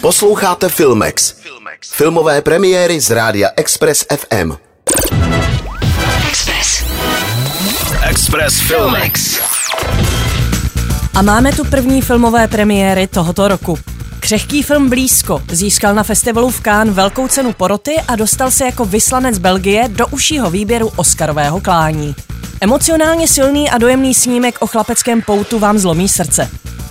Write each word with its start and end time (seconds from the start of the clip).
Posloucháte 0.00 0.68
Filmex. 0.68 1.34
Filmové 1.84 2.42
premiéry 2.42 3.00
z 3.00 3.10
rádia 3.10 3.48
Express 3.56 4.04
FM. 4.16 4.52
Express. 6.28 6.84
Express 8.08 8.60
Filmex. 8.60 9.40
A 11.14 11.22
máme 11.22 11.52
tu 11.52 11.64
první 11.64 12.02
filmové 12.02 12.48
premiéry 12.48 13.06
tohoto 13.06 13.48
roku. 13.48 13.78
Křehký 14.20 14.62
film 14.62 14.88
Blízko 14.88 15.42
získal 15.50 15.94
na 15.94 16.02
festivalu 16.02 16.50
v 16.50 16.60
Cannes 16.60 16.96
velkou 16.96 17.28
cenu 17.28 17.52
poroty 17.52 17.96
a 18.08 18.16
dostal 18.16 18.50
se 18.50 18.64
jako 18.64 18.84
vyslanec 18.84 19.38
Belgie 19.38 19.88
do 19.88 20.06
užšího 20.06 20.50
výběru 20.50 20.92
Oscarového 20.96 21.60
klání. 21.60 22.14
Emocionálně 22.60 23.28
silný 23.28 23.70
a 23.70 23.78
dojemný 23.78 24.14
snímek 24.14 24.54
o 24.60 24.66
chlapeckém 24.66 25.22
poutu 25.22 25.58
vám 25.58 25.78
zlomí 25.78 26.08
srdce. 26.08 26.50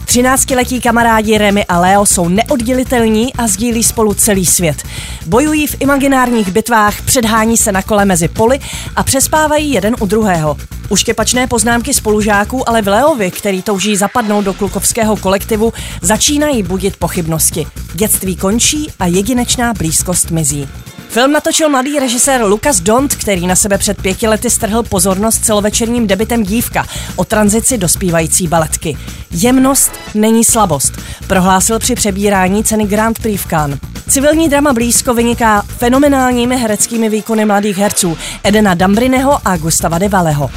13-letí 0.09 0.81
kamarádi 0.81 1.37
Remy 1.37 1.65
a 1.65 1.79
Leo 1.79 2.05
jsou 2.05 2.29
neoddělitelní 2.29 3.33
a 3.33 3.47
sdílí 3.47 3.83
spolu 3.83 4.13
celý 4.13 4.45
svět. 4.45 4.83
Bojují 5.25 5.67
v 5.67 5.75
imaginárních 5.79 6.51
bitvách, 6.51 7.01
předhání 7.01 7.57
se 7.57 7.71
na 7.71 7.81
kole 7.81 8.05
mezi 8.05 8.27
poli 8.27 8.59
a 8.95 9.03
přespávají 9.03 9.71
jeden 9.71 9.95
u 9.99 10.05
druhého. 10.05 10.57
Uštěpačné 10.89 11.47
poznámky 11.47 11.93
spolužáků 11.93 12.69
ale 12.69 12.81
v 12.81 12.87
Leovi, 12.87 13.31
který 13.31 13.61
touží 13.61 13.95
zapadnout 13.95 14.41
do 14.41 14.53
klukovského 14.53 15.17
kolektivu, 15.17 15.73
začínají 16.01 16.63
budit 16.63 16.97
pochybnosti. 16.97 17.67
Dětství 17.93 18.35
končí 18.35 18.87
a 18.99 19.05
jedinečná 19.05 19.73
blízkost 19.73 20.31
mizí. 20.31 20.67
Film 21.09 21.31
natočil 21.31 21.69
mladý 21.69 21.99
režisér 21.99 22.41
Lukas 22.43 22.79
Dont, 22.79 23.15
který 23.15 23.47
na 23.47 23.55
sebe 23.55 23.77
před 23.77 24.01
pěti 24.01 24.27
lety 24.27 24.49
strhl 24.49 24.83
pozornost 24.83 25.45
celovečerním 25.45 26.07
debitem 26.07 26.43
Dívka 26.43 26.85
o 27.15 27.25
tranzici 27.25 27.77
dospívající 27.77 28.47
baletky. 28.47 28.97
Jemnost 29.31 29.91
není 30.13 30.43
slabost, 30.43 30.93
prohlásil 31.27 31.79
při 31.79 31.95
přebírání 31.95 32.63
ceny 32.63 32.85
Grand 32.85 33.19
Prix 33.19 33.43
v 33.43 33.47
Cannes. 33.47 33.79
Civilní 34.09 34.49
drama 34.49 34.73
blízko 34.73 35.13
vyniká 35.13 35.61
fenomenálními 35.61 36.57
hereckými 36.57 37.09
výkony 37.09 37.45
mladých 37.45 37.77
herců 37.77 38.17
Edena 38.43 38.73
Dambrineho 38.73 39.39
a 39.45 39.57
Gustava 39.57 39.97
De 39.97 40.09
Valeho. 40.09 40.49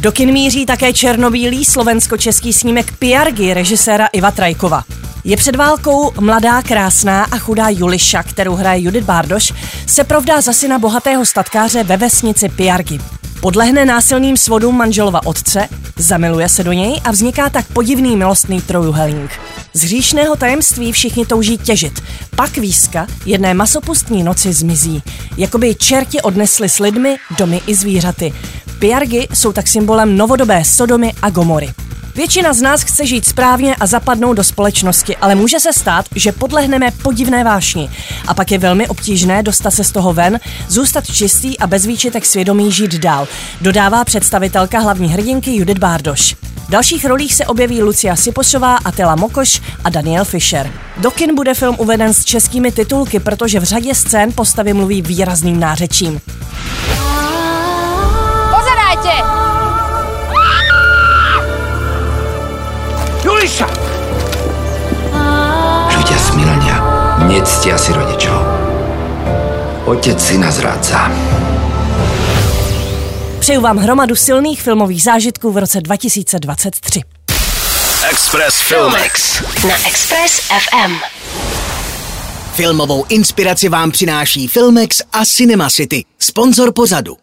Do 0.00 0.12
kin 0.12 0.32
míří 0.32 0.66
také 0.66 0.92
černobílý 0.92 1.64
slovensko-český 1.64 2.52
snímek 2.52 2.92
Piargy 2.98 3.54
režiséra 3.54 4.06
Iva 4.06 4.30
Trajkova. 4.30 4.84
Je 5.24 5.36
před 5.36 5.56
válkou 5.56 6.12
mladá, 6.20 6.62
krásná 6.62 7.24
a 7.24 7.38
chudá 7.38 7.68
Juliša, 7.68 8.22
kterou 8.22 8.54
hraje 8.54 8.82
Judith 8.82 9.06
Bardoš, 9.06 9.52
se 9.86 10.04
provdá 10.04 10.40
za 10.40 10.52
syna 10.52 10.78
bohatého 10.78 11.26
statkáře 11.26 11.84
ve 11.84 11.96
vesnici 11.96 12.48
Piargy. 12.48 12.98
Podlehne 13.40 13.84
násilným 13.84 14.36
svodům 14.36 14.76
manželova 14.76 15.26
otce, 15.26 15.68
zamiluje 15.96 16.48
se 16.48 16.64
do 16.64 16.72
něj 16.72 17.00
a 17.04 17.10
vzniká 17.10 17.50
tak 17.50 17.66
podivný 17.66 18.16
milostný 18.16 18.60
trojuhelník. 18.60 19.30
Z 19.74 19.82
hříšného 19.82 20.36
tajemství 20.36 20.92
všichni 20.92 21.26
touží 21.26 21.58
těžit. 21.58 22.02
Pak 22.36 22.56
výzka 22.56 23.06
jedné 23.26 23.54
masopustní 23.54 24.22
noci 24.22 24.52
zmizí. 24.52 25.02
Jakoby 25.36 25.74
čerti 25.74 26.20
odnesli 26.20 26.68
s 26.68 26.78
lidmi, 26.78 27.16
domy 27.38 27.60
i 27.66 27.74
zvířaty. 27.74 28.32
Piargy 28.78 29.28
jsou 29.34 29.52
tak 29.52 29.68
symbolem 29.68 30.16
novodobé 30.16 30.64
Sodomy 30.64 31.12
a 31.22 31.30
Gomory. 31.30 31.68
Většina 32.14 32.52
z 32.52 32.62
nás 32.62 32.82
chce 32.82 33.06
žít 33.06 33.26
správně 33.26 33.76
a 33.76 33.86
zapadnout 33.86 34.34
do 34.34 34.44
společnosti, 34.44 35.16
ale 35.16 35.34
může 35.34 35.60
se 35.60 35.72
stát, 35.72 36.06
že 36.14 36.32
podlehneme 36.32 36.90
podivné 37.02 37.44
vášni. 37.44 37.90
A 38.26 38.34
pak 38.34 38.50
je 38.50 38.58
velmi 38.58 38.88
obtížné 38.88 39.42
dostat 39.42 39.70
se 39.70 39.84
z 39.84 39.92
toho 39.92 40.12
ven, 40.12 40.40
zůstat 40.68 41.06
čistý 41.06 41.58
a 41.58 41.66
bez 41.66 41.86
výčitek 41.86 42.26
svědomí 42.26 42.72
žít 42.72 42.94
dál, 42.94 43.28
dodává 43.60 44.04
představitelka 44.04 44.78
hlavní 44.78 45.08
hrdinky 45.08 45.56
Judith 45.56 45.80
Bárdoš. 45.80 46.36
V 46.66 46.70
dalších 46.70 47.04
rolích 47.04 47.34
se 47.34 47.46
objeví 47.46 47.82
Lucia 47.82 48.16
Siposová, 48.16 48.76
Atela 48.76 49.16
Mokoš 49.16 49.60
a 49.84 49.88
Daniel 49.88 50.24
Fischer. 50.24 50.72
Do 50.96 51.10
kin 51.10 51.34
bude 51.34 51.54
film 51.54 51.76
uveden 51.78 52.14
s 52.14 52.24
českými 52.24 52.72
titulky, 52.72 53.20
protože 53.20 53.60
v 53.60 53.64
řadě 53.64 53.94
scén 53.94 54.32
postavy 54.32 54.72
mluví 54.72 55.02
výrazným 55.02 55.60
nářečím. 55.60 56.20
Nectia 67.30 67.78
si 67.78 67.92
rodičov. 67.92 68.42
Otec 69.86 70.18
syna 70.20 70.50
zrádza. 70.50 71.12
Přeju 73.38 73.60
vám 73.60 73.76
hromadu 73.76 74.16
silných 74.16 74.62
filmových 74.62 75.02
zážitků 75.02 75.52
v 75.52 75.56
roce 75.58 75.80
2023. 75.80 77.00
Express 78.10 78.60
Filmex. 78.60 79.42
Na 79.68 79.74
Express 79.88 80.40
FM. 80.40 80.92
Filmovou 82.52 83.04
inspiraci 83.08 83.68
vám 83.68 83.90
přináší 83.90 84.48
Filmex 84.48 85.02
a 85.12 85.24
Cinema 85.24 85.70
City, 85.70 86.04
sponzor 86.18 86.72
pozadu. 86.72 87.16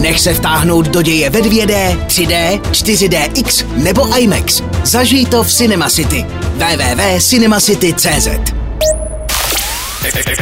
Nech 0.00 0.20
se 0.20 0.34
vtáhnout 0.34 0.86
do 0.88 1.02
děje 1.02 1.30
ve 1.30 1.40
2D, 1.40 2.06
3D, 2.06 2.60
4DX 2.60 3.76
nebo 3.76 4.18
IMAX. 4.18 4.62
Zažij 4.84 5.26
to 5.26 5.42
v 5.42 5.52
Cinema 5.52 5.90
City. 5.90 6.26
www.cinemacity.cz 6.54 8.28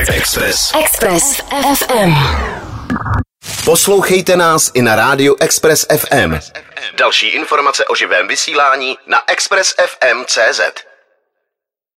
Express. 0.09 0.73
Express 0.81 1.41
FM. 1.77 2.15
Poslouchejte 3.65 4.37
nás 4.37 4.71
i 4.75 4.83
na 4.83 4.97
rádiu 4.97 5.37
Express 5.41 5.87
FM. 5.97 6.39
Další 6.99 7.27
informace 7.29 7.85
o 7.85 7.95
živém 7.95 8.29
vysílání 8.29 8.99
na 9.07 9.31
expressfm.cz. 9.31 10.88